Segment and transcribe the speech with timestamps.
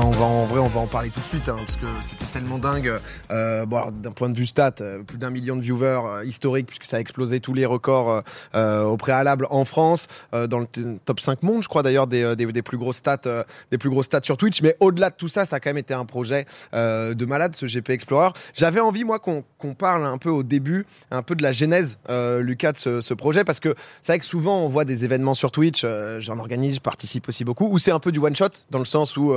[0.00, 2.26] va, on en vrai, on va en parler tout de suite, hein, parce que c'était
[2.26, 2.92] tellement dingue.
[3.30, 6.84] Euh, d'un point de vue stat, euh, plus d'un million de viewers euh, historiques, puisque
[6.84, 8.20] ça a explosé tous les records euh,
[8.54, 10.66] euh, au préalable en France, dans le
[11.04, 14.36] top 5 monde, je crois d'ailleurs, des, des, plus grosses stats, des plus stats sur
[14.36, 14.62] Twitch.
[14.62, 17.66] Mais au-delà de tout ça, ça a quand même été un projet de malade, ce
[17.66, 18.30] GP Explorer.
[18.54, 21.98] J'avais envie, moi, qu'on parle un peu au début, un peu de la genèse,
[22.40, 25.34] Lucas, de ce, ce projet, parce que c'est vrai que souvent on voit des événements
[25.34, 25.84] sur Twitch,
[26.18, 28.84] j'en organise, je participe aussi beaucoup, où c'est un peu du one shot, dans le
[28.84, 29.34] sens où,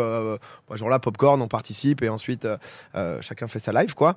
[0.76, 2.58] genre là, popcorn, on participe et ensuite euh,
[2.96, 4.16] euh, chacun fait sa live, quoi.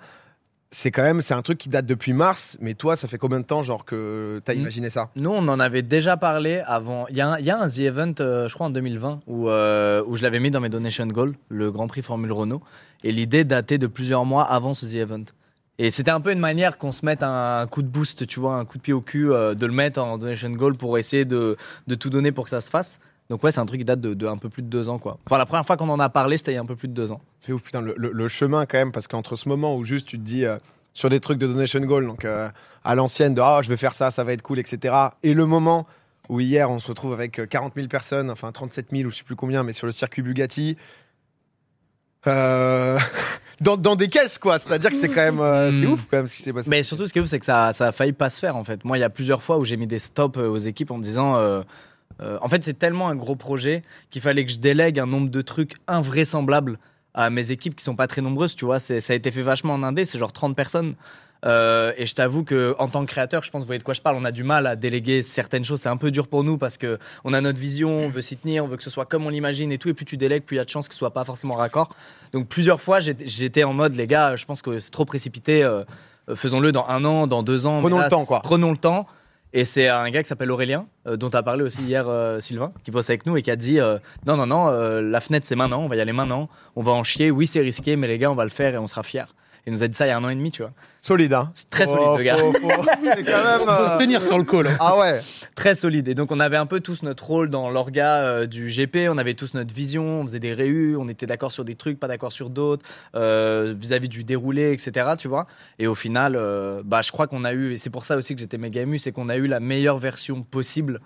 [0.72, 3.38] C'est quand même, c'est un truc qui date depuis mars, mais toi, ça fait combien
[3.38, 5.10] de temps, genre, que t'as imaginé ça?
[5.14, 7.06] Nous, on en avait déjà parlé avant.
[7.08, 9.48] Il y, a il y a un The Event, euh, je crois en 2020, où,
[9.48, 12.62] euh, où je l'avais mis dans mes donation goals, le Grand Prix Formule Renault.
[13.04, 15.24] Et l'idée datait de plusieurs mois avant ce The Event.
[15.78, 18.56] Et c'était un peu une manière qu'on se mette un coup de boost, tu vois,
[18.56, 21.24] un coup de pied au cul, euh, de le mettre en donation goal pour essayer
[21.24, 22.98] de, de tout donner pour que ça se fasse.
[23.28, 24.98] Donc ouais, c'est un truc qui date de, de un peu plus de deux ans,
[24.98, 25.18] quoi.
[25.26, 26.88] Enfin, la première fois qu'on en a parlé, c'était il y a un peu plus
[26.88, 27.20] de deux ans.
[27.40, 30.06] C'est ouf, putain, le, le- le chemin quand même, parce qu'entre ce moment où juste
[30.06, 30.58] tu te dis euh,
[30.92, 32.48] sur des trucs de donation goal, donc euh,
[32.84, 34.94] à l'ancienne de ah, je vais faire ça, ça va être cool, etc.
[35.24, 35.86] Et le moment
[36.28, 39.16] où hier on se retrouve avec euh, 40 000 personnes, enfin 37 000 ou je
[39.18, 40.76] sais plus combien, mais sur le circuit Bugatti.
[42.26, 42.98] euh,
[43.60, 44.58] dans, dans des caisses, quoi.
[44.58, 45.40] C'est-à-dire que c'est quand même.
[45.40, 45.92] euh, c'est Mm.
[45.92, 46.68] ouf, quand même, ce qui s'est passé.
[46.70, 48.56] Mais surtout, ce qui est ouf, c'est que ça, ça a failli pas se faire,
[48.56, 48.84] en fait.
[48.84, 50.98] Moi, il y a plusieurs fois où j'ai mis des stops euh, aux équipes en
[50.98, 51.36] me disant.
[51.36, 51.62] euh,
[52.22, 55.28] euh, en fait, c'est tellement un gros projet qu'il fallait que je délègue un nombre
[55.30, 56.78] de trucs invraisemblables
[57.14, 58.78] à mes équipes qui sont pas très nombreuses, tu vois.
[58.78, 60.94] Ça a été fait vachement en indé, c'est genre 30 personnes.
[61.44, 63.94] Euh, et je t'avoue que en tant que créateur, je pense, vous voyez de quoi
[63.94, 65.80] je parle, on a du mal à déléguer certaines choses.
[65.80, 68.36] C'est un peu dur pour nous parce que on a notre vision, on veut s'y
[68.36, 69.88] tenir, on veut que ce soit comme on l'imagine et tout.
[69.88, 71.54] Et plus tu délègues, plus il y a de chances que ce soit pas forcément
[71.54, 71.94] raccord.
[72.32, 75.62] Donc plusieurs fois, j'étais- en mode, les gars, je pense que c'est trop précipité.
[75.62, 75.84] euh,
[76.34, 77.78] faisons-le dans un an, dans deux ans.
[77.80, 78.40] Prenons le temps, quoi.
[78.42, 79.06] Prenons le temps.
[79.52, 82.72] Et c'est un gars qui s'appelle Aurélien, euh, dont as parlé aussi hier, euh, Sylvain,
[82.84, 85.56] qui bosse avec nous et qui a dit euh, Non, non, non, la fenêtre c'est
[85.56, 87.30] maintenant, on va y aller maintenant, on va en chier.
[87.30, 89.24] Oui, c'est risqué, mais les gars, on va le faire et on sera fiers.
[89.66, 90.70] Il nous a dit ça il y a un an et demi, tu vois.
[91.02, 91.50] Solide, hein.
[91.54, 92.36] C'est très solide, Oh, le gars.
[92.36, 92.68] faut- faut-
[93.02, 93.60] c'est quand même.
[93.62, 94.68] On peut se euh, tenir sur le call.
[94.68, 94.76] hein.
[94.78, 95.20] Ah ouais.
[95.56, 96.06] Très solide.
[96.06, 99.08] Et donc, on avait un peu tous notre rôle dans l'orga euh, du GP.
[99.10, 100.20] On avait tous notre vision.
[100.20, 100.96] On faisait des réus.
[100.96, 102.84] On était d'accord sur des trucs, pas d'accord sur d'autres,
[103.16, 105.10] euh, vis-à-vis du déroulé, etc.
[105.18, 105.46] Tu vois.
[105.80, 108.34] Et au final, euh, bah, je crois qu'on a eu, et c'est pour ça aussi
[108.34, 111.00] que j'étais méga ému, c'est qu'on a eu la meilleure version possible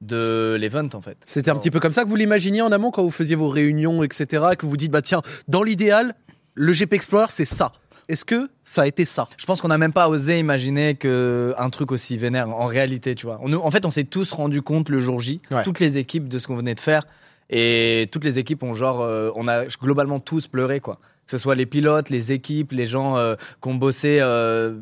[0.00, 1.18] de l'event, en fait.
[1.26, 3.48] C'était un petit peu comme ça que vous l'imaginiez en amont quand vous faisiez vos
[3.48, 4.26] réunions, etc.
[4.58, 6.14] Que vous vous dites, bah tiens, dans l'idéal,
[6.54, 7.72] le GP Explorer, c'est ça.
[8.10, 9.28] Est-ce que ça a été ça?
[9.38, 13.14] Je pense qu'on n'a même pas osé imaginer que un truc aussi vénère en réalité,
[13.14, 13.38] tu vois.
[13.42, 15.62] On, en fait, on s'est tous rendu compte le jour J, Ouais.
[15.62, 17.06] toutes les équipes de ce qu'on venait de faire,
[17.50, 20.98] et toutes les équipes ont genre, euh, on a globalement tous pleuré quoi.
[21.26, 24.80] Que ce soit les pilotes, les équipes, les gens euh, qui ont bossé euh,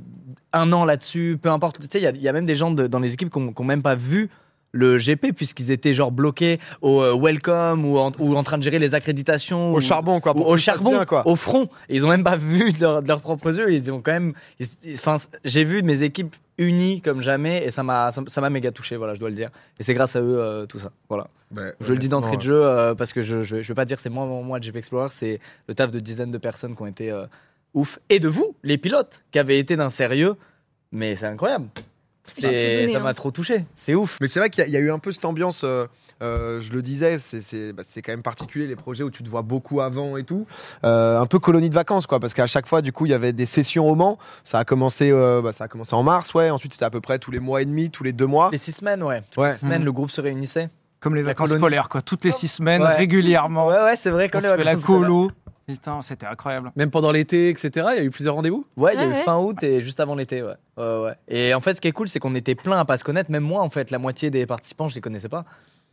[0.54, 1.78] un an là-dessus, peu importe.
[1.80, 3.30] Tu sais, il y a- il y, a même des gens de- dans les équipes
[3.30, 4.30] qui n'ont même pas vu
[4.72, 8.62] le GP puisqu'ils étaient genre bloqués au euh, welcome ou en, ou en train de
[8.62, 10.36] gérer les accréditations Au ou- charbon, quoi.
[10.36, 11.26] au charbon, bien, quoi.
[11.26, 11.68] au front.
[11.88, 13.72] Et ils ont même pas vu de, leur- de leurs propres yeux.
[13.72, 14.34] Ils ont quand même.
[14.92, 18.96] Enfin, j'ai vu mes équipes unies comme jamais et ça m'a ça m'a méga touché.
[18.96, 19.50] Voilà, je dois le dire.
[19.78, 20.90] Et c'est grâce à eux euh, tout ça.
[21.08, 21.28] Voilà.
[21.56, 23.74] Ouais, Je le dis d'entrée de jeu euh, parce que je, je, vais- je vais
[23.74, 26.76] pas dire c'est moi moi de GP Explorer, c'est le taf de dizaines de personnes
[26.76, 27.24] qui ont été euh,
[27.72, 30.34] ouf et de vous, les pilotes, qui avaient été d'un sérieux.
[30.92, 31.68] Mais c'est incroyable.
[32.42, 33.00] Donné, ça hein.
[33.00, 33.64] m'a trop touché.
[33.76, 34.16] C'est ouf.
[34.20, 35.86] Mais c'est vrai qu'il y, a- il y a eu un peu cette ambiance, euh,
[36.22, 39.22] euh, je le disais, c'est- c'est bah, c'est quand même particulier les projets où tu
[39.22, 40.46] te vois beaucoup avant et tout.
[40.84, 43.14] Euh, un peu colonie de vacances, quoi, parce qu'à chaque fois, du coup, il y
[43.14, 44.18] avait des sessions au Mans.
[44.44, 46.50] Ça a commencé, euh, bah, ça a commencé en mars, ouais.
[46.50, 48.48] Ensuite, c'était à peu près tous les mois et demi, tous les deux mois.
[48.52, 49.22] Les six semaines, ouais.
[49.36, 49.84] Les semaines, Mhm.
[49.86, 50.68] le groupe se réunissait.
[51.00, 51.60] Comme les La vacances colonie.
[51.62, 52.02] scolaires, quoi.
[52.02, 52.94] Toutes les six semaines, Ouais.
[52.96, 53.66] régulièrement.
[53.68, 54.26] Ouais, ouais, c'est vrai.
[54.26, 55.08] On Comme se les fait la vacances scolaires.
[55.08, 55.30] colo.
[55.66, 56.72] Putain, c'était incroyable.
[56.76, 57.70] Même pendant l'été, etc.
[57.92, 58.64] Il y a eu plusieurs rendez-vous?
[58.76, 59.22] Ouais, il y a eu ouais.
[59.22, 60.54] fin août et juste avant l'été, ouais.
[60.78, 61.12] Ouais, ouais.
[61.28, 63.30] Et en fait, ce qui est cool, c'est qu'on était plein à pas se connaître.
[63.30, 65.44] Même moi, en fait, la moitié des participants, je les connaissais pas.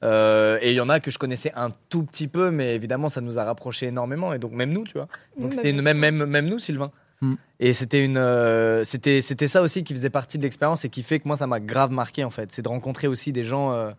[0.03, 3.09] Euh, et il y en a que je connaissais un tout petit peu, mais évidemment,
[3.09, 4.31] ça nous a rapprochés énormément.
[4.33, 5.07] Et donc, même nous, tu vois.
[5.37, 6.91] Donc, c'était une, même, même, même nous, Sylvain.
[7.21, 7.33] Mm.
[7.59, 11.03] Et c'était une, euh, c'était, c'était ça aussi qui faisait partie de l'expérience et qui
[11.03, 12.51] fait que moi, ça m'a grave marqué, en fait.
[12.53, 13.91] C'est de rencontrer aussi des gens euh,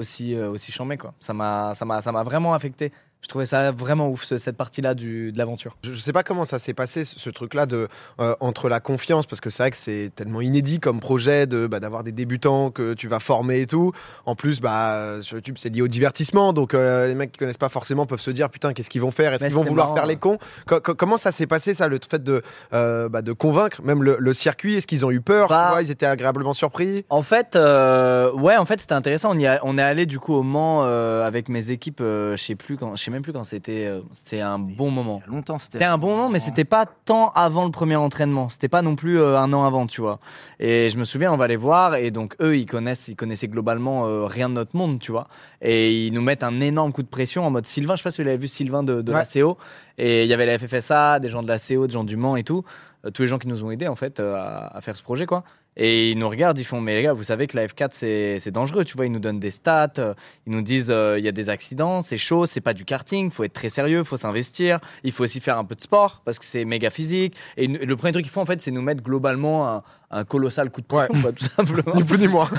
[0.00, 1.14] aussi, euh, aussi chambés, quoi.
[1.20, 2.92] Ça m'a, ça m'a, ça m'a vraiment affecté.
[3.22, 5.76] Je trouvais ça vraiment ouf, ce- cette partie-là de l'aventure.
[5.84, 7.86] Je, je sais pas comment ça s'est passé ce, ce truc-là de
[8.18, 11.66] euh, entre la confiance parce que c'est vrai que c'est tellement inédit comme projet de
[11.66, 13.92] bah, d'avoir des débutants que tu vas former et tout.
[14.26, 17.58] En plus, bah sur YouTube c'est lié au divertissement donc euh, les mecs qui connaissent
[17.58, 19.32] pas forcément peuvent se dire putain qu'est-ce qu'ils vont faire?
[19.34, 20.38] Est-ce qu'ils vont vouloir marrant, faire les cons?
[20.66, 22.42] Co- co- Comment ça s'est passé ça le fait de
[22.72, 24.76] euh, bah, de convaincre même le, le circuit?
[24.76, 25.48] Est-ce qu'ils ont eu peur?
[25.48, 27.04] Bah, vois, Ils étaient agréablement surpris?
[27.10, 29.32] En fait, ouais, en fait, c'était intéressant.
[29.34, 32.00] On, y a- on est allé du coup au Mans avec mes équipes.
[32.00, 33.84] je sais plus quand, sais même plus quand c'était.
[33.86, 35.20] euh, C'est un bon moment.
[35.26, 35.78] Il y a longtemps, c'était.
[35.78, 38.48] C'était un bon moment, mais c'était pas tant avant le premier entraînement.
[38.48, 40.18] C'était pas non plus euh, un an avant, tu vois.
[40.58, 43.48] Et je me souviens, on va les voir, et donc eux, ils connaissent, ils connaissaient
[43.48, 45.28] globalement euh, rien de notre monde, tu vois.
[45.62, 47.94] Et ils nous mettent un énorme coup de pression en mode Sylvain.
[47.94, 49.24] Je sais pas si vous l'avez vu, Sylvain de, de la.
[49.24, 49.58] CO.
[49.98, 52.36] Et il y avait la FFSA, des gens de la CO, des gens du Mans
[52.36, 52.64] et tout.
[53.06, 55.02] Euh, tous les gens qui nous ont aidés en fait euh, à, à faire ce
[55.02, 55.42] projet, quoi.
[55.76, 58.38] Et ils nous regardent, ils font, mais les gars, vous savez que la F4 c'est
[58.40, 59.06] c'est dangereux, tu vois.
[59.06, 60.14] Ils nous donnent des stats, euh,
[60.46, 63.30] ils nous disent, euh, il y a des accidents, c'est chaud, c'est pas du karting,
[63.30, 64.80] faut être très sérieux, faut s'investir.
[65.04, 67.34] Il faut aussi faire un peu de sport parce que c'est méga physique.
[67.56, 70.70] Et le premier truc qu'ils font en fait, c'est nous mettre globalement un, un colossal
[70.70, 71.06] coup de Ouais.
[71.06, 71.94] pression, quoi, tout simplement.
[71.96, 72.50] Ni plus ni moins.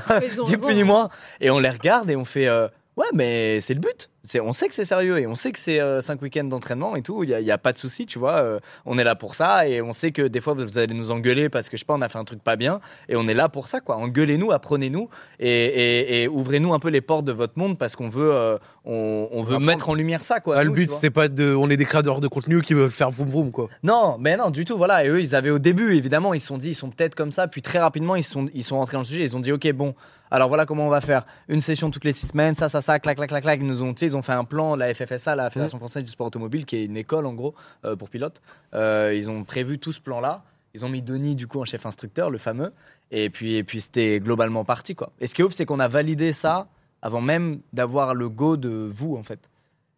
[0.47, 1.09] Ni plus ni moins.
[1.41, 2.67] Et on les regarde et on fait euh,
[2.97, 4.09] Ouais, mais c'est le but.
[4.31, 7.01] C'est, on sait que c'est sérieux et on sait que c'est 5 week-ends d'entraînement et
[7.01, 7.23] tout.
[7.25, 8.35] Il n'y a, il y a pas de souci, tu vois.
[8.37, 11.11] euh, on est là pour ça et on sait que des fois vous allez nous
[11.11, 12.79] engueuler parce que je sais pas, on a fait un truc pas bien
[13.09, 13.97] et on est là pour ça, quoi.
[13.97, 15.09] Engueulez-nous, apprenez-nous
[15.41, 18.57] et, et- et ouvrez-nous un peu les portes de votre monde parce qu'on veut, euh,
[18.85, 19.65] on, on veut apprendre.
[19.65, 20.55] mettre en lumière ça, quoi.
[20.57, 21.53] Ah, le but, c'était pas de.
[21.53, 23.67] On est des créateurs de contenu qui veulent faire vroom vroom, quoi.
[23.83, 24.77] Non, mais non, du tout.
[24.77, 25.03] Voilà.
[25.03, 27.31] Et eux, ils avaient au début, évidemment, ils se sont dit, ils sont peut-être comme
[27.31, 27.47] ça.
[27.49, 29.23] Puis très rapidement, ils sont, ils sont rentrés dans le sujet.
[29.23, 29.93] Ils ont dit, ok, bon,
[30.33, 31.25] alors voilà comment on va faire.
[31.49, 33.59] Une session toutes les six semaines, ça, ça, ça, clac, clac, clac, clac.
[33.61, 36.27] Ils nous ont, ils ont fait un plan, la FFSA, la Fédération française du sport
[36.27, 38.41] automobile, qui est une école en gros euh, pour pilotes.
[38.73, 40.43] Euh, ils ont prévu tout ce plan-là.
[40.73, 42.71] Ils ont mis Denis du coup en chef instructeur, le fameux.
[43.11, 45.11] Et puis, et puis c'était globalement parti quoi.
[45.19, 46.67] Et ce qui est ouf, c'est qu'on a validé ça
[47.01, 49.39] avant même d'avoir le go de vous en fait.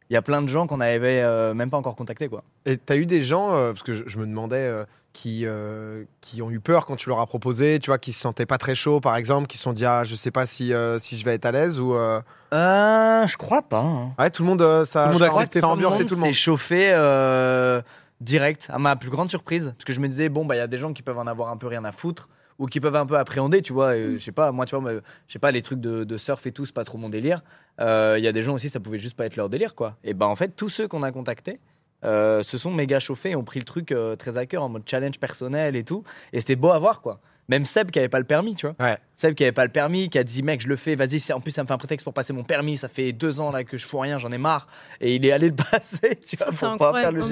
[0.10, 2.44] Il y a plein de gens qu'on n'avait euh, même pas encore contactés quoi.
[2.66, 6.50] Et t'as eu des gens, parce que je, je me demandais, qui, euh, qui ont
[6.52, 9.00] eu peur quand tu leur as proposé, tu vois, qui se sentaient pas très chauds,
[9.00, 11.36] par exemple, qui se sont dit, ah, je sais pas si, euh, si je vais
[11.36, 11.94] être à l'aise ou.
[11.94, 12.20] euh,
[12.54, 13.80] Euh, je crois pas.
[13.82, 14.12] hein.
[14.20, 15.80] Ouais, tout le monde, euh, ça, Tout le monde ça, a accepté, ça a tout
[15.80, 16.30] le ambiancé tout le monde.
[16.30, 17.82] s'est chauffé euh,
[18.22, 19.74] direct, à ma plus grande surprise.
[19.78, 21.28] Parce que je me disais, bon, bah, il y a des gens qui peuvent en
[21.28, 22.30] avoir un peu rien à foutre.
[22.60, 23.96] Ou qui peuvent un peu appréhender, tu vois.
[23.98, 24.92] et Je sais pas, moi, tu vois,
[25.28, 27.42] je sais pas, les trucs de, de surf et tout, c'est pas trop mon délire.
[27.82, 29.96] Euh, Il y a des gens aussi, ça pouvait juste pas être leur délire, quoi.
[30.04, 31.60] Et bah, en fait, tous ceux qu'on a contactés
[32.04, 34.70] euh, se sont méga chauffés et ont pris le truc euh, très à cœur en
[34.70, 36.04] mode challenge personnel et tout.
[36.32, 37.20] Et c'était beau à voir, quoi.
[37.50, 38.76] Même Seb qui avait pas le permis, tu vois.
[38.80, 38.98] Ouais.
[39.24, 41.20] Seb qui avait pas le permis, qui a dit mec je le fais, vas-y.
[41.20, 42.76] c'est- En plus ça me fait un prétexte pour passer mon permis.
[42.78, 44.68] Ça fait deux ans là que je fous rien, j'en ai marre.
[45.00, 47.24] Et il est allé le passer, tu vois, Ça, pour faire le.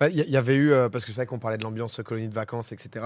[0.00, 2.00] Bah, Il y, y avait eu, euh, parce que c'est vrai qu'on parlait de l'ambiance
[2.04, 3.04] colonie de vacances, etc.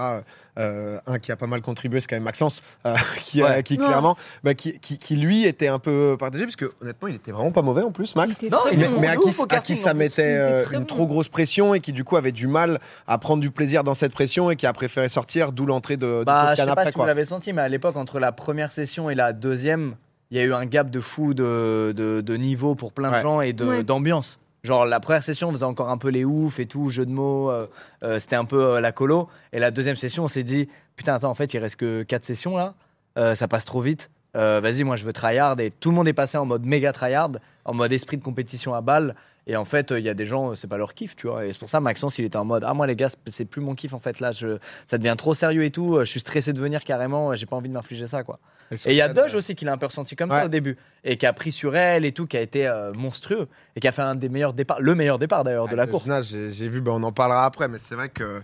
[0.57, 3.63] euh, un qui a pas mal contribué, c'est quand même Maxence, euh, qui, a- Ouais.
[3.63, 3.85] qui Ouais.
[3.85, 7.31] clairement, bah, qui, qui, qui, lui était un peu partagé, parce que honnêtement, il était
[7.31, 8.41] vraiment pas mauvais en plus, Max.
[8.43, 8.99] Non, Mais, est bon.
[9.01, 10.85] mais à, qui, à ça mettait euh, une bon.
[10.85, 13.93] trop grosse pression et qui du coup avait du mal à prendre du plaisir dans
[13.93, 16.71] cette pression et qui a préféré sortir, d'où l'entrée de, de Bah, je sais pas
[16.73, 16.85] après.
[16.85, 17.07] si vous Quoi.
[17.07, 19.95] l'avez senti, mais à l'époque, entre la première session et la deuxième,
[20.31, 23.15] il y a eu un gap de fou de, de, de niveau pour plein de
[23.15, 23.21] Ouais.
[23.21, 23.83] gens et Ouais.
[23.83, 24.39] d'ambiance.
[24.63, 27.11] Genre, la première session, on faisait encore un peu les oufs et tout, jeu de
[27.11, 27.67] mots, euh,
[28.03, 29.27] euh, c'était un peu euh, la colo.
[29.51, 32.25] Et la deuxième session, on s'est dit, putain, attends, en fait, il reste que quatre
[32.25, 32.73] sessions là,
[33.17, 34.09] Euh, ça passe trop vite.
[34.35, 35.59] Euh, Vas-y, moi, je veux tryhard.
[35.59, 37.31] Et tout le monde est passé en mode méga tryhard,
[37.65, 39.13] en mode esprit de compétition à balle.
[39.47, 41.27] Et en fait, euh, il y a des gens, euh, c'est pas leur kiff, tu
[41.27, 41.45] vois.
[41.45, 43.61] Et c'est pour ça, Maxence, il était en mode, ah, moi, les gars, c'est- plus
[43.61, 45.97] mon kiff, en fait, là, je, ça devient trop sérieux et tout.
[45.97, 48.39] euh, Je suis stressé de venir carrément, j'ai pas envie de m'infliger ça, quoi.
[48.85, 50.39] Et il y a Doge aussi qui l'a un peu ressenti comme Ouais.
[50.39, 50.77] ça au début.
[51.03, 53.47] Et qui a pris sur elle et tout, qui a été euh, monstrueux.
[53.75, 55.85] Et qui a fait un des meilleurs départs, le meilleur départ d'ailleurs de Ah, la
[55.87, 56.03] course.
[56.03, 58.41] final, J'ai j'ai vu, bah, on en parlera après, mais c'est vrai que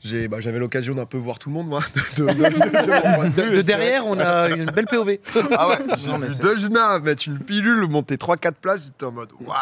[0.00, 1.80] j'ai- bah, j'avais l'occasion d'un peu voir tout le monde, moi.
[2.18, 4.50] De, de- de- de mon point de De, vue, de et c'est derrière, on a
[4.50, 5.18] une belle POV.
[5.56, 9.56] Ah ouais, Non, mais Dojna mettre une pilule, monter 3-4 places, j'étais en mode waouh,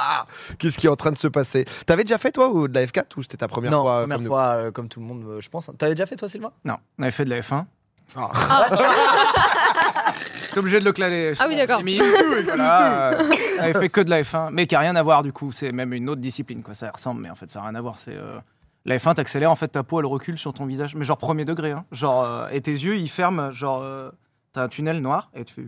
[0.58, 2.86] qu'est-ce qui est en train de se passer T'avais déjà fait toi ou de la
[2.86, 5.24] F4 ou c'était ta première non, fois première comme fois, euh, comme tout le monde,
[5.28, 5.70] euh, je pense.
[5.76, 6.52] T'avais déjà fait toi, Sylvain?
[6.64, 7.64] Non, on avait fait de la F1.
[8.16, 8.30] Ah.
[10.46, 11.34] J'étais obligé de le claler.
[11.38, 11.82] Ah oui, d'accord.
[11.84, 13.22] Voilà, euh,
[13.58, 15.52] on avait fait que de la F1, mais qui a rien à voir du coup.
[15.52, 16.72] C'est même une autre discipline, quoi.
[16.74, 17.98] Ça ressemble, mais en fait, ça n'a rien à voir.
[17.98, 18.38] C'est euh,
[18.86, 21.44] la F1, t'accélères, en fait, ta peau elle recule sur ton visage, mais genre premier
[21.44, 21.84] degré, hein.
[21.92, 24.10] Genre euh, et tes yeux ils ferment, genre euh,
[24.52, 25.66] t'as un tunnel noir et tu fais.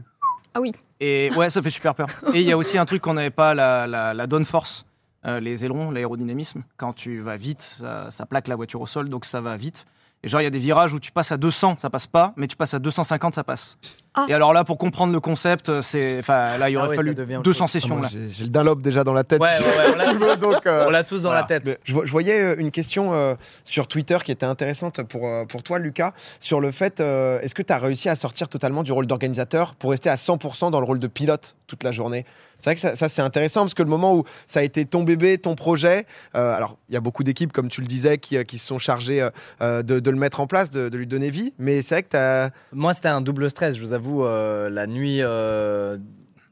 [0.55, 0.73] Ah oui.
[0.99, 2.09] Et ouais, ça fait super peur.
[2.35, 4.87] Et il y a aussi un truc qu'on n'avait pas, la, la, la downforce,
[5.27, 6.62] euh, les ailerons, l'aérodynamisme.
[6.77, 9.87] Quand tu vas vite, ça, ça plaque la voiture au sol, donc ça va vite.
[10.23, 12.35] Et genre, il y a des virages où tu passes à 200, ça passe pas,
[12.37, 13.79] mais tu passes à 250, ça passe.
[14.14, 14.26] Ah.
[14.29, 17.11] Et alors là, pour comprendre le concept, c'est, enfin, là, il Ah aurait ouais, fallu
[17.11, 17.71] ça devient autre 200 chose.
[17.71, 18.09] Ah, sessions là.
[18.31, 19.40] J'ai le Dunlop déjà dans la tête.
[19.40, 21.43] Ouais, ouais, ouais, on l'a- Donc, euh, On l'a tous dans Voilà.
[21.43, 21.62] la tête.
[21.64, 25.26] Mais je, vo- je voyais euh, une question euh, sur Twitter qui était intéressante pour,
[25.29, 28.49] euh, pour toi, Lucas, sur le fait euh, est-ce que tu as réussi à sortir
[28.49, 31.93] totalement du rôle d'organisateur pour rester à 100% dans le rôle de pilote toute la
[31.93, 32.26] journée?
[32.62, 34.85] C'est vrai que ça, ça, c'est intéressant parce que le moment où ça a été
[34.85, 36.05] ton bébé, ton projet,
[36.37, 38.67] euh, alors il y a beaucoup d'équipes, comme tu le disais, qui, euh, qui se
[38.67, 39.31] sont chargées euh,
[39.62, 42.02] euh, de, de le mettre en place, de, de lui donner vie, mais c'est vrai
[42.02, 42.50] que tu as.
[42.75, 44.00] Moi, c'était un double stress, je vous avoue.
[44.25, 45.99] Euh, la nuit, euh,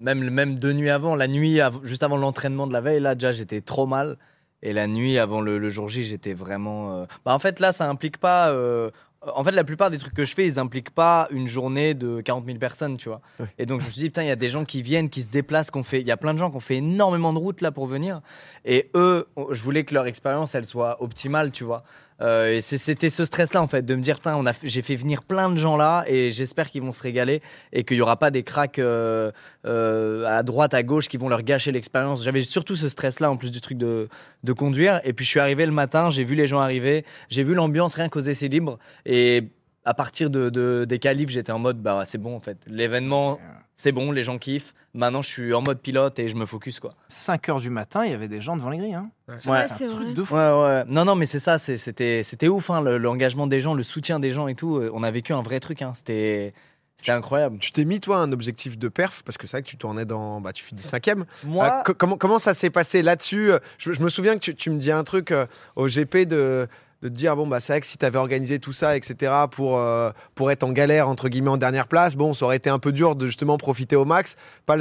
[0.00, 3.14] même, même deux nuits avant, la nuit av- juste avant l'entraînement de la veille, là,
[3.14, 4.16] déjà, j'étais trop mal.
[4.62, 6.92] Et la nuit avant le, le jour J, j'étais vraiment.
[6.96, 8.50] euh, Bah, en fait, là, ça implique pas.
[8.50, 8.90] euh,
[9.36, 12.20] En fait, la plupart des trucs que je fais, ils impliquent pas une journée de
[12.20, 13.20] 40 000 personnes, tu vois.
[13.58, 15.22] Et donc, je me suis dit, putain, il y a des gens qui viennent, qui
[15.22, 16.00] se déplacent, qu'on fait.
[16.00, 18.20] Il y a plein de gens qui ont fait énormément de routes là pour venir.
[18.64, 21.84] Et eux, je voulais que leur expérience, elle soit optimale, tu vois.
[22.20, 25.50] Euh, et c'était ce stress-là, en fait, de me dire, putain, j'ai fait venir plein
[25.50, 27.40] de gens là, et j'espère qu'ils vont se régaler,
[27.72, 29.30] et qu'il y aura pas des cracks euh,
[29.66, 32.24] euh, à droite, à gauche, qui vont leur gâcher l'expérience.
[32.24, 34.08] J'avais surtout ce stress-là, en plus du truc de,
[34.42, 35.00] de conduire.
[35.04, 37.94] Et puis, je suis arrivé le matin, j'ai vu les gens arriver, j'ai vu l'ambiance
[37.94, 39.44] rien qu'aux essais libres, et
[39.88, 42.58] à partir de, de- des qualifs, j'étais en mode, bah, c'est bon, en fait.
[42.66, 43.38] L'événement,
[43.76, 44.74] c'est bon, les gens kiffent.
[44.94, 46.94] Maintenant, je suis en mode pilote et je me focus, quoi.
[47.08, 48.94] 5 heures du matin, il y avait des gens devant les grilles.
[48.94, 49.10] Hein.
[49.28, 49.34] Ouais.
[49.38, 50.14] C'est Ouais, un c'est truc vrai.
[50.14, 50.34] de fou.
[50.34, 50.84] Ouais, ouais.
[50.88, 53.82] Non, non, mais c'est ça, c'est- c'était, c'était ouf, hein, le- l'engagement des gens, le
[53.82, 54.76] soutien des gens et tout.
[54.76, 55.92] Euh, On a vécu un vrai truc, hein.
[55.94, 56.52] C'était,
[56.96, 57.58] c'était incroyable.
[57.58, 59.22] Tu t'es mis toi un objectif de perf?
[59.24, 61.24] Parce que c'est vrai que tu tournais dans, bah tu finis cinquième.
[61.46, 63.52] Moi, Euh, co- comment comment ça s'est passé là-dessus?
[63.52, 66.26] Euh, je, je me souviens que tu, tu me dis un truc euh, au GP
[66.26, 66.66] de
[67.02, 69.32] de te dire bon bah c'est vrai que si tu avais organisé tout ça etc
[69.50, 72.70] pour euh, pour être en galère entre guillemets en dernière place bon ça aurait été
[72.70, 74.36] un peu dur de justement profiter au max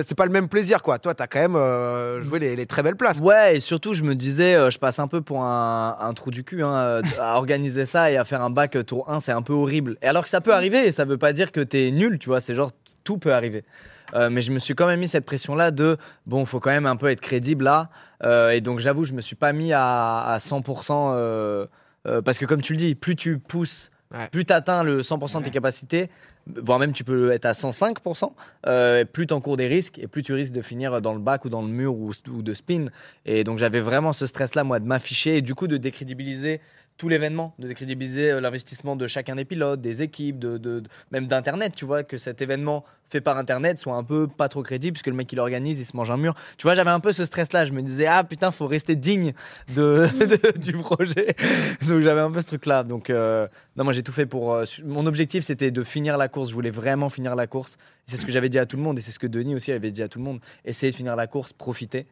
[0.05, 2.95] c'est pas le même plaisir quoi toi t'as quand même euh, joué les, très belles
[2.95, 6.31] places Ouais, et surtout, je me disais, euh, je passe un peu pour un, trou
[6.31, 9.31] du cul hein, euh, à organiser ça et à faire un bac tour 1, c'est
[9.31, 9.97] un peu horrible.
[10.01, 12.29] Et alors que ça peut arriver, et ça veut pas dire que t'es nul, tu
[12.29, 12.71] vois, c'est genre
[13.03, 13.63] tout peut arriver.
[14.15, 16.95] Mais je me suis quand même mis cette pression-là de bon, faut quand même un
[16.95, 17.89] peu être crédible là.
[18.51, 21.13] Et donc, j'avoue, je me suis pas mis à, à 100%.
[21.15, 21.65] euh,
[22.07, 24.29] euh, parce que, comme tu le dis, plus tu pousses, Ouais.
[24.31, 26.09] plus tu atteins le 100% de tes capacités,
[26.47, 28.31] voire même tu peux être à 105%,
[28.65, 31.43] euh, plus tu encours des risques et plus tu risques de finir dans le bac
[31.43, 32.85] ou dans le mur ou, ou de spin.
[33.25, 36.61] Et donc j'avais vraiment ce stress-là, moi, de m'afficher et du coup de décrédibiliser
[36.97, 41.73] tout l'événement, de décrédibiliser euh, l'investissement de chacun des pilotes, des équipes, de, même d'Internet,
[41.75, 45.07] tu vois, que cet événement fait par Internet soit un peu pas trop crédible, puisque
[45.07, 46.35] le mec qui l'organise, il se mange un mur.
[46.57, 49.33] Tu vois, j'avais un peu ce stress-là, je me disais, ah putain, faut rester digne
[49.73, 50.07] de,
[50.57, 51.35] du projet.
[51.87, 52.83] Donc j'avais un peu ce truc-là.
[52.83, 54.53] Donc euh, non, moi j'ai tout fait pour...
[54.53, 57.77] euh, mon objectif, c'était de finir la course, je voulais vraiment finir la course.
[58.05, 59.71] C'est ce que j'avais dit à tout le monde, et c'est ce que Denis aussi
[59.71, 60.39] avait dit à tout le monde.
[60.65, 62.07] Essayer de finir la course, profiter.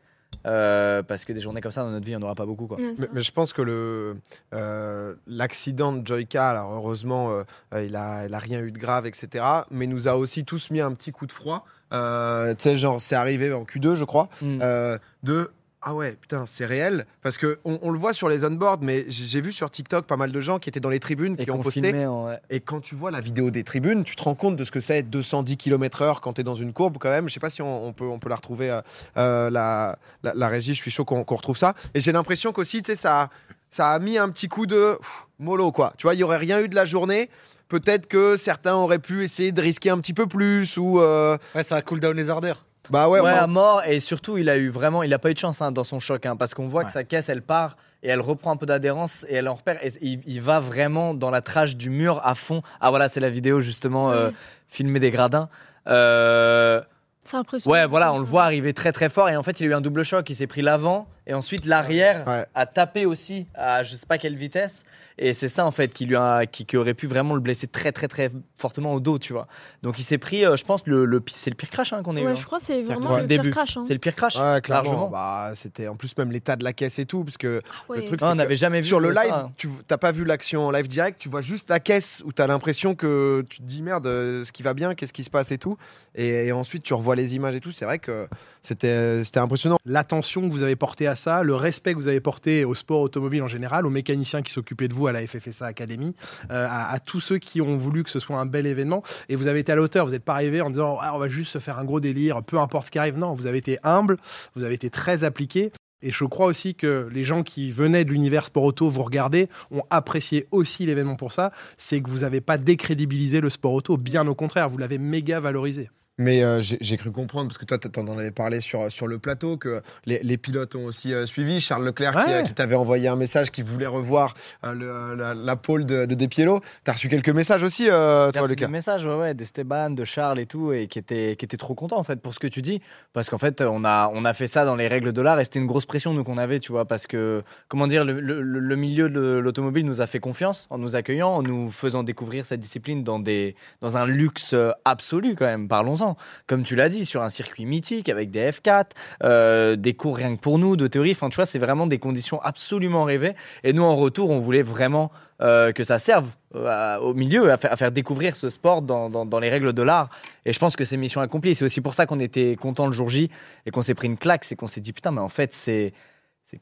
[0.46, 2.46] Euh, parce que des journées comme ça dans notre vie, il n'y en aura pas
[2.46, 2.68] beaucoup.
[2.68, 2.78] Quoi.
[3.14, 4.18] Mais, je pense que le
[4.54, 9.08] euh, l'accident de Joyka alors heureusement euh, il a il a rien eu de grave
[9.08, 12.78] etc mais nous a aussi tous mis un petit coup de froid Euh, tu sais
[12.78, 14.60] genre c'est arrivé en Q2 je crois Mm.
[14.62, 15.50] euh, de
[15.88, 19.06] ah ouais putain c'est réel parce que on, on le voit sur les on-board mais
[19.08, 21.52] j'ai vu sur TikTok pas mal de gens qui étaient dans les tribunes Et qui
[21.52, 21.82] ont posté.
[21.82, 22.40] filmait en- ouais.
[22.50, 24.80] et quand tu vois la vidéo des tribunes tu te rends compte de ce que
[24.80, 27.30] c'est 210 km/h quand tu es dans une courbe quand même.
[27.30, 28.82] Je sais pas si on, on peut on peut la retrouver euh,
[29.18, 30.74] euh, la, la la régie.
[30.74, 31.76] Je suis chaud qu'on qu'on retrouve ça.
[31.94, 33.30] Et j'ai l'impression qu'aussi tu sais ça
[33.70, 35.94] ça a mis un petit coup de pff, mollo quoi.
[35.98, 37.30] Tu vois il y aurait rien eu de la journée.
[37.68, 41.64] Peut-être que certains auraient pu essayer de risquer un petit peu plus ou euh, Ouais,
[41.64, 42.66] ça a cool down les ardeurs.
[42.90, 43.84] Bah ouais, Ouais, bah, à mort.
[43.86, 46.00] Et surtout, il a eu vraiment, il a pas eu de chance hein, dans son
[46.00, 46.86] choc, hein, parce qu'on voit Ouais.
[46.86, 49.84] que sa caisse, elle part et elle reprend un peu d'adhérence et elle en repère.
[49.84, 52.62] Et il, il va vraiment dans la trage du mur à fond.
[52.82, 54.30] Ah voilà, c'est la vidéo justement euh,
[54.68, 55.50] filmée des gradins.
[55.88, 56.82] Euh,
[57.24, 57.74] C'est impressionnant.
[57.74, 59.74] ouais, voilà, on le voit arriver très très fort et en fait, il a eu
[59.74, 60.30] un double choc.
[60.30, 62.46] Il s'est pris l'avant et ensuite l'arrière Ouais.
[62.56, 64.84] a tapé aussi à je sais pas quelle vitesse.
[65.18, 67.68] Et c'est ça en fait qui lui a, qui, qui aurait pu vraiment le blesser
[67.68, 69.48] très très très fortement au dos, tu vois.
[69.82, 72.18] Donc il s'est pris, euh, je pense, le, le c'est le pire crash hein, qu'on
[72.18, 72.26] a eu.
[72.26, 72.36] Ouais, hein.
[72.36, 73.22] je crois c'est vraiment Ouais.
[73.22, 73.44] le Début.
[73.50, 73.78] pire crash.
[73.78, 73.84] hein.
[73.88, 74.36] C'est le pire crash.
[74.36, 75.08] ouais, clairement.
[75.10, 78.00] Bah, c'était en plus même l'état de la caisse et tout, parce que Ouais.
[78.00, 79.52] le truc Ah, on n'avait jamais vu sur le ça, live, hein.
[79.56, 82.42] tu t'as pas vu l'action en live direct, tu vois juste la caisse où tu
[82.42, 85.30] as l'impression que tu te dis merde, euh, ce qui va bien, qu'est-ce qui se
[85.30, 85.78] passe et tout.
[86.16, 87.72] Et, et ensuite tu revois les images et tout.
[87.72, 88.28] C'est vrai que
[88.62, 89.78] c'était c'était impressionnant.
[89.86, 93.02] l'attention que vous avez portée à ça, le respect que vous avez porté au sport
[93.02, 96.16] automobile en général, aux mécaniciens qui s'occupaient de vous à la FFSA Academy,
[96.52, 99.04] euh, à, tous ceux qui ont voulu que ce soit un bel événement.
[99.30, 101.20] Et vous avez été à la hauteur, vous n'êtes pas arrivé en disant Ah, on
[101.20, 103.18] va juste se faire un gros délire, peu importe ce qui arrive.
[103.18, 104.18] Non, vous avez été humble,
[104.56, 105.72] vous avez été très appliqué.
[106.02, 109.50] Et je crois aussi que les gens qui venaient de l'univers sport auto, vous regardez,
[109.72, 111.52] ont apprécié aussi l'événement pour ça.
[111.78, 115.40] C'est que vous n'avez pas décrédibilisé le sport auto, bien au contraire, vous l'avez méga
[115.40, 115.90] valorisé.
[116.18, 119.58] Mais euh, j'ai cru comprendre, parce que toi, t'en avais parlé sur, sur le plateau,
[119.58, 121.60] que les, les pilotes ont aussi euh, suivi.
[121.60, 122.34] Charles Leclerc Ouais.
[122.36, 126.06] euh, qui t'avait envoyé un message, qui voulait revoir euh, le- la, la pole de,
[126.06, 126.62] de Despiello.
[126.86, 130.40] T'as reçu quelques messages aussi, toi, reçu Lucas des messages ouais, ouais, d'Esteban, de Charles
[130.40, 132.62] et tout, et qui étaient, qui étaient trop contents en fait pour ce que tu
[132.62, 132.82] dis.
[133.12, 135.44] Parce qu'en fait, on a, on a fait ça dans les règles de l'art et
[135.44, 136.86] c'était une grosse pression nous qu'on avait, tu vois.
[136.86, 140.78] Parce que, comment dire, le, le- le milieu de l'automobile nous a fait confiance en
[140.78, 144.56] nous accueillant, en nous faisant découvrir cette discipline dans, des, dans un luxe
[144.86, 146.05] absolu quand même, parlons-en.
[146.48, 148.86] Comme tu l'as dit, sur un circuit mythique avec des F4,
[149.24, 151.12] euh, des cours rien que pour nous, de théorie.
[151.12, 153.34] Enfin, tu vois, c'est vraiment des conditions absolument rêvées.
[153.64, 157.58] Et nous, en retour, on voulait vraiment euh, que ça serve euh, au milieu, à,
[157.58, 160.10] fa- à faire découvrir ce sport dans, les règles de l'art.
[160.46, 161.56] Et je pense que c'est mission accomplie.
[161.56, 163.30] C'est aussi pour ça qu'on était content le jour J
[163.66, 164.46] et qu'on s'est pris une claque.
[164.46, 165.94] C'est qu'on s'est dit, putain, mais en fait, c'est.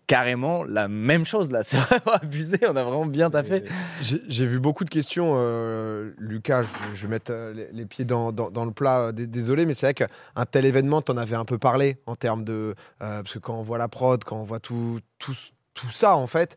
[0.07, 1.63] Carrément la même chose là.
[1.63, 3.63] C'est vraiment abusé, on a vraiment bien taffé.
[4.01, 6.63] J'ai vu beaucoup de questions, euh, Lucas.
[6.63, 8.99] Je, je vais mettre euh, les, pieds dans, dans- le plat.
[9.07, 12.15] euh, dé- Désolé, mais c'est vrai qu'un tel événement, t'en avais un peu parlé en
[12.15, 12.75] termes de.
[12.99, 15.35] parce que quand on voit la prod, quand on voit tout, tout,
[15.73, 16.55] tout ça, en fait,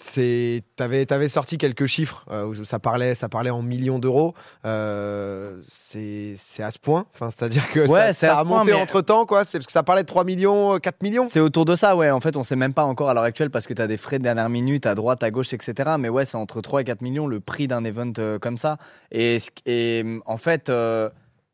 [0.00, 0.62] c'est.
[0.76, 2.24] T'avais avais sorti quelques chiffres.
[2.30, 4.34] euh, où ça, parlait, ça parlait en millions d'euros.
[4.64, 7.06] Euh, c'est c'est à ce point.
[7.14, 9.44] Enfin, C'est-à-dire que Ouais, ça, c'est ça à a monté entre temps, quoi.
[9.44, 11.26] C'est parce que ça parlait de 3 millions, euh, 4 millions.
[11.30, 12.10] C'est autour de ça, ouais.
[12.10, 13.96] En fait, on sait même pas encore à l'heure actuelle parce que tu as des
[13.96, 15.90] frais de dernière minute à droite, à gauche, etc.
[15.98, 18.78] Mais ouais, c'est entre 3 et 4 millions le prix d'un event euh, comme ça.
[19.10, 19.38] Et,
[19.68, 21.10] euh, en fait, euh,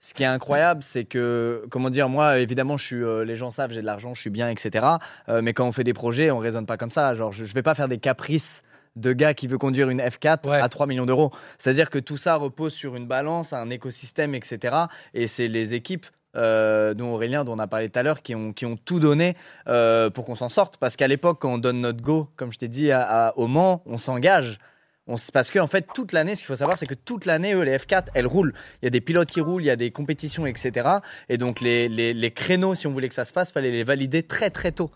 [0.07, 3.51] ce qui est incroyable, c'est que, comment dire, moi, évidemment, je suis, euh, les gens
[3.51, 4.85] savent, j'ai de l'argent, je suis bien, etc.
[5.31, 7.15] Euh, mais quand on fait des projets, on raisonne pas comme ça.
[7.15, 8.63] Genre, je, je vais pas faire des caprices
[8.97, 10.61] de gars qui veut conduire une F4 Ouais.
[10.61, 11.33] à 3 millions d'euros.
[11.57, 14.77] C'est-à-dire que tout ça repose sur une balance, un écosystème, etc.
[15.15, 16.05] Et c'est les équipes
[16.37, 19.01] euh, dont Aurélien, dont on a parlé tout à l'heure, qui ont, qui ont tout
[19.01, 19.37] donné
[19.69, 20.77] euh, pour qu'on s'en sorte.
[20.77, 23.47] Parce qu'à l'époque, quand on donne notre go, comme je t'ai dit, à, à- au
[23.47, 24.59] Mans, on s'engage.
[25.07, 27.53] On parce qu'en en fait, toute l'année, ce qu'il faut savoir, c'est que toute l'année,
[27.53, 28.55] eux, les F4, elles roulent.
[28.81, 30.89] Il y a des pilotes qui roulent, il y a des compétitions, etc.
[31.29, 33.85] Et donc, les, les- les créneaux, si on voulait que ça se fasse, fallait les
[33.85, 34.91] valider très, très tôt.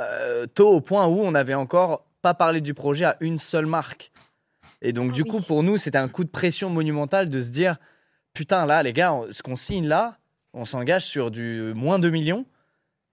[0.00, 3.66] Euh, tôt au point où on n'avait encore pas parlé du projet à une seule
[3.66, 4.12] marque.
[4.82, 5.28] Et donc, Ah du oui.
[5.30, 7.78] coup, pour nous, c'était un coup de pression monumental de se dire
[8.34, 10.18] putain, là, les gars, ce qu'on signe là,
[10.52, 12.44] on s'engage sur du moins 2 millions.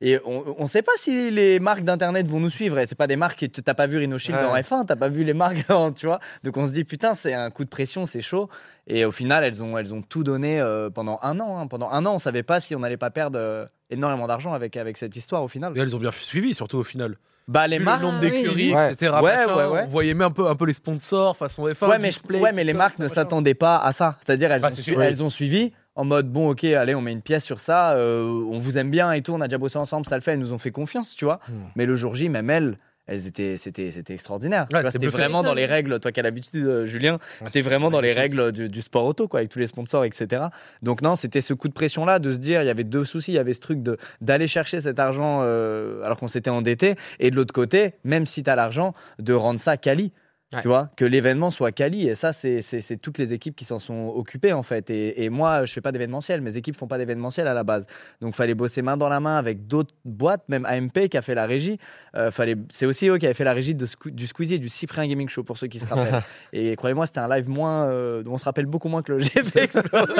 [0.07, 2.77] Et on ne sait pas si les marques d'internet vont nous suivre.
[2.77, 4.45] Et c'est pas des marques que t'as pas vu Rhino Shield Ouais.
[4.45, 6.19] dans F1, t'as pas vu les marques, tu vois.
[6.43, 8.47] Donc on se dit putain, c'est un coup de pression, c'est chaud.
[8.87, 11.57] Et au final, elles ont, elles ont tout donné euh, pendant un an.
[11.59, 11.65] hein.
[11.67, 14.77] Pendant un an, on savait pas si on allait pas perdre euh, énormément d'argent avec,
[14.77, 15.73] avec cette histoire au final.
[15.75, 17.17] Et elles ont bien suivi, surtout au final.
[17.47, 18.01] Bah les marques.
[18.01, 18.81] le nombre oui, d'écuries, oui.
[18.91, 19.11] etc.
[19.21, 19.81] Ouais, machin, ouais, ouais.
[19.85, 21.87] On voyait même un peu, un peu les sponsors façon F1.
[21.89, 24.17] Ouais mais, display, ouais, mais les marques ne s'attendaient pas à ça.
[24.25, 27.21] C'est-à-dire, elles, Bah, ont elles ont suivi en mode bon, ok, allez, on met une
[27.21, 30.05] pièce sur ça, euh, on vous aime bien et tout, on a déjà bossé ensemble,
[30.05, 31.39] ça le fait, elles nous ont fait confiance, tu vois.
[31.47, 31.53] Hmm.
[31.75, 34.67] Mais le jour J, même elles, elles étaient, c'était, c'était extraordinaire.
[34.73, 38.01] Ouais, c'était vraiment dans les règles, toi qui as l'habitude, euh, Julien, c'était vraiment dans
[38.01, 40.45] les règles du, du sport auto, quoi, avec tous les sponsors, etc.
[40.81, 43.31] Donc non, c'était ce coup de pression-là de se dire, il y avait deux soucis,
[43.31, 46.95] il y avait ce truc de d'aller chercher cet argent euh, alors qu'on s'était endetté,
[47.19, 50.11] et de l'autre côté, même si tu as l'argent, de rendre ça quali.
[50.53, 50.61] Ouais.
[50.61, 52.07] Tu vois, que l'événement soit quali.
[52.07, 52.61] Et ça, c'est
[53.01, 54.89] toutes les équipes qui s'en sont occupées, en fait.
[54.91, 56.39] Et, et moi, je fais pas d'événementiel.
[56.41, 57.87] Mes équipes font pas d'événementiel à la base.
[58.21, 61.33] Donc, fallait bosser main dans la main avec d'autres boîtes, même AMP qui a fait
[61.35, 61.77] la régie.
[62.15, 62.55] Euh, fallait...
[62.69, 65.43] C'est aussi eux qui avaient fait la régie de du Squeezie, du Cyprien Gaming Show,
[65.43, 66.21] pour ceux qui se rappellent.
[66.53, 67.85] et croyez-moi, c'était un live moins.
[67.87, 70.13] euh, dont on se rappelle beaucoup moins que le GP Explorer.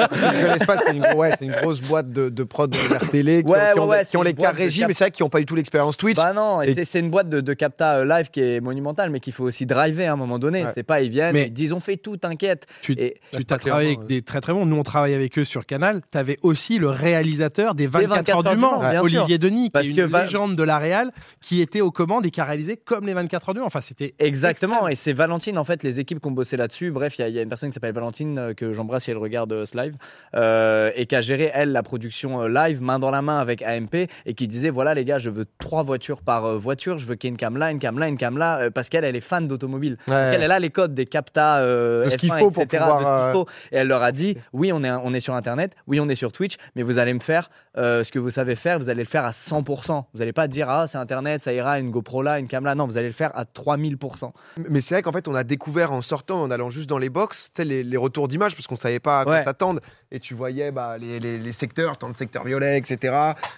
[0.84, 3.50] C'est une, gros- ouais, c'est une grosse boîte de, de prod de la télé qui,
[3.50, 5.04] Ouais, ont, qui ont- ouais, ouais, qui ont c'est les cas régie, cap- mais c'est
[5.04, 6.16] vrai qu'ils n'ont pas du tout l'expérience Twitch.
[6.16, 8.60] Bah non, et Et- c'est- c'est une boîte de, de capta euh, live qui est
[8.60, 10.64] monumentale, mais qu'il faut aussi driver à un moment donné.
[10.64, 10.70] Ouais.
[10.74, 12.66] C'est pas, ils viennent, Mais- ils disent on fait tout, t'inquiète.
[12.82, 14.66] Tu- Et Tu t'as travaillé avec des très très bons.
[14.66, 16.00] Nous, on travaille avec eux sur Canal.
[16.12, 18.80] Tu avais aussi le réalisateur des 24, 24 heures du Mans.
[19.02, 21.10] Olivier Denis, Parce qui est que une va- légende de la Réal,
[21.40, 23.66] qui était aux commandes et qui a réalisé comme les 24 heures du Mans.
[23.66, 26.90] Enfin, c'était Exactement, et c'est Valentine, en fait, les équipes qui ont bossé là-dessus.
[26.90, 29.04] Bref, il y, a- il y a une personne qui s'appelle Valentine, euh, que j'embrasse
[29.04, 29.94] si elle regarde euh, ce live,
[30.34, 33.62] euh, et qui a géré, elle, la production euh, live, main dans la main avec
[33.62, 37.06] AMP, et qui disait voilà, les gars, je veux trois voitures par euh, voiture, je
[37.06, 38.88] veux qu'il y ait une cam là, une cam là, une cam là, euh, parce
[38.88, 39.96] qu'elle, elle est fan d'automobile.
[40.08, 40.14] Ouais.
[40.34, 42.82] Elle, elle a les codes des captas, euh, De ce qu'il F1, faut pour etc.,
[42.84, 43.46] pouvoir, de ce qu'il faut.
[43.72, 46.14] Et elle leur a dit oui, on est, on est sur Internet, oui, on est
[46.14, 49.02] sur Twitch, mais vous allez me faire euh, ce que vous savez faire, vous allez
[49.02, 50.04] le faire à 100%.
[50.12, 52.74] Vous n'allez pas dire ah, c'est Internet, ça ira, une GoPro là, une cam là.
[52.74, 54.30] Non, vous allez le faire à 3000%.
[54.70, 57.10] Mais c'est vrai qu'en fait, on a découvert en sortant, en allant juste dans les
[57.10, 59.44] box, les, les retours d'images, parce qu'on savait pas à quoi Ouais.
[59.44, 59.80] s'attendre.
[60.12, 63.14] Et tu voyais bah, les, les- les secteurs, tant de secteur violet, etc.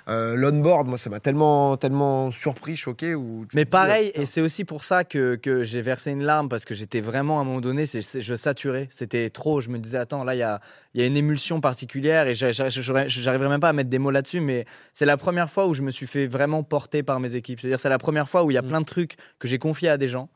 [0.08, 3.14] Euh, L'onboard, moi, ça m'a tellement, tellement surpris, choqué.
[3.14, 6.22] Où Mais dis, pareil, euh, et c'est aussi pour ça que, que j'ai versé une
[6.24, 9.60] larme parce que j'étais vraiment à un moment donné, je saturais, c'était trop.
[9.60, 10.60] Je me disais, attends, là, il y a,
[10.94, 14.40] il y a une émulsion particulière et j'arriverai même pas à mettre des mots là-dessus,
[14.40, 17.60] mais c'est la première fois où je me suis fait vraiment porter par mes équipes.
[17.60, 18.68] C'est-à-dire, c'est la première fois où il y a Mm.
[18.68, 20.28] plein de trucs que j'ai confiés à des gens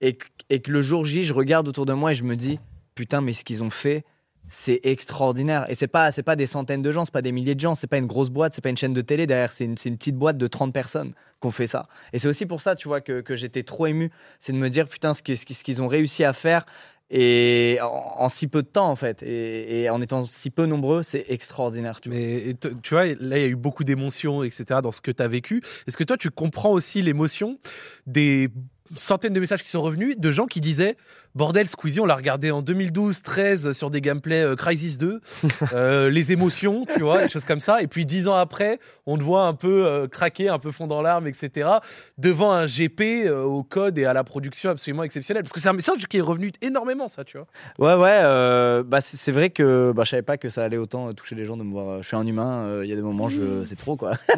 [0.00, 2.34] et que, et que le jour J, je regarde autour de moi et je me
[2.34, 2.58] dis,
[2.94, 4.04] putain, mais ce qu'ils ont fait,
[4.48, 5.66] c'est extraordinaire.
[5.70, 7.74] Et c'est pas, c'est pas des centaines de gens, c'est pas des milliers de gens,
[7.74, 9.96] c'est pas une grosse boîte, c'est pas une chaîne de télé derrière, c'est une, une
[9.96, 11.86] petite boîte de 30 personnes qu'on fait ça.
[12.12, 14.10] Et c'est aussi pour ça, tu vois, que, que j'étais trop ému.
[14.38, 16.64] C'est de me dire, putain, ce qu'ils ce ont réussi à faire.
[17.10, 21.24] Et en, si peu de temps, en fait, et, en étant si peu nombreux, c'est
[21.28, 22.00] extraordinaire.
[22.00, 22.18] Tu vois.
[22.18, 25.22] Mais tu vois, là, il y a eu beaucoup d'émotions, etc., dans ce que tu
[25.22, 25.62] as vécu.
[25.86, 27.58] Est-ce que toi, tu comprends aussi l'émotion
[28.06, 28.48] des
[28.96, 30.96] centaines de messages qui sont revenus de gens qui disaient
[31.34, 35.20] Bordel, Squeezie, on l'a regardé en 2012-13 sur des gameplays euh, Crisis 2,
[35.72, 37.82] euh, les émotions, tu vois, des choses comme ça.
[37.82, 40.86] Et puis dix ans après, on te voit un peu euh, craquer, un peu fond
[40.86, 41.68] dans l'arme, etc.
[42.18, 45.42] devant un GP euh, au code et à la production absolument exceptionnel.
[45.42, 47.48] Parce que c'est un message qui est revenu énormément, ça, tu vois.
[47.78, 51.12] Ouais, ouais, euh, bah, c'est vrai que bah, je savais pas que ça allait autant
[51.14, 52.00] toucher les gens de me voir.
[52.00, 53.64] Je suis un humain, euh, il y a des moments, je...
[53.64, 54.12] c'est trop quoi.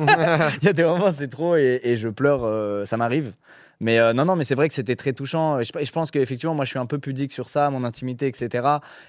[0.62, 3.32] Il y a des moments, c'est trop et, et je pleure, euh, ça m'arrive.
[3.80, 5.58] Mais euh, non, non, mais c'est vrai que c'était très touchant.
[5.60, 7.84] Et je, et je pense qu'effectivement, moi, je suis un peu pudique sur ça, mon
[7.84, 8.66] intimité, etc.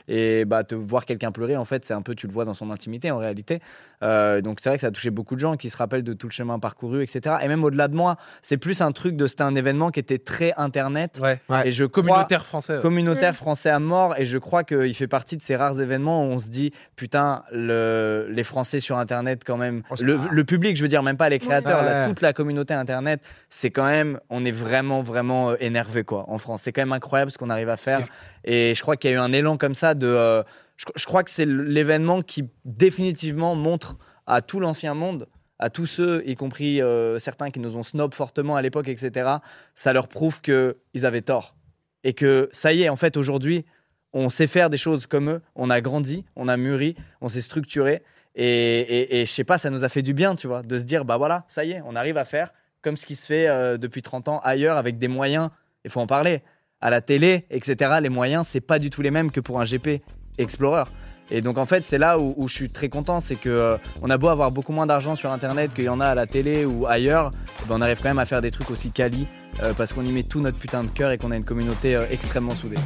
[0.07, 2.53] Et bah, te voir quelqu'un pleurer, en fait, c'est un peu, tu le vois dans
[2.53, 3.61] son intimité en réalité.
[4.03, 6.13] Euh, donc c'est vrai que ça a touché beaucoup de gens qui se rappellent de
[6.13, 7.37] tout le chemin parcouru, etc.
[7.41, 10.19] Et même au-delà de moi, c'est plus un truc de, c'était un événement qui était
[10.19, 11.17] très internet.
[11.19, 11.39] Ouais.
[11.49, 11.67] Ouais.
[11.69, 12.75] Et je crois- Communautaire français.
[12.75, 12.81] ouais.
[12.81, 16.31] communautaire français à mort et je crois qu'il fait partie de ces rares événements où
[16.31, 20.81] on se dit putain le, les Français sur internet quand même Oh, le, public je
[20.83, 21.85] veux dire même pas les créateurs Ouais.
[21.85, 26.25] la- toute la communauté internet c'est quand même on est vraiment vraiment euh, énervé quoi
[26.29, 28.01] en France c'est quand même incroyable ce qu'on arrive à faire
[28.43, 30.43] et je crois qu'il y a eu un élan comme ça de euh,
[30.75, 35.27] je, je crois que c'est l'événement qui définitivement montre à tout l'ancien monde
[35.59, 39.37] à tous ceux, y compris euh, certains qui nous ont snob fortement à l'époque, etc.,
[39.75, 41.55] ça leur prouve qu'ils avaient tort.
[42.03, 43.65] Et que ça y est, en fait, aujourd'hui,
[44.13, 47.41] on sait faire des choses comme eux, on a grandi, on a mûri, on s'est
[47.41, 48.03] structuré.
[48.35, 50.77] Et, et, et je sais pas, ça nous a fait du bien, tu vois, de
[50.77, 52.53] se dire, bah voilà, ça y est, on arrive à faire
[52.87, 55.49] comme ce qui se fait euh, depuis 30 ans ailleurs avec des moyens,
[55.83, 56.41] il faut en parler.
[56.79, 59.65] À la télé, etc., les moyens, c'est pas du tout les mêmes que pour un
[59.65, 60.01] GP
[60.37, 60.85] Explorer.
[61.29, 64.09] Et donc en fait, c'est là où, je suis très content, c'est que euh, on
[64.09, 66.63] a beau avoir beaucoup moins d'argent sur Internet qu'il y en a à la télé
[66.63, 67.31] ou ailleurs,
[67.67, 69.27] ben, on arrive quand même à faire des trucs aussi quali
[69.61, 72.01] euh, parce qu'on y met tout notre putain de cœur et qu'on a une communauté
[72.09, 72.77] extrêmement soudée.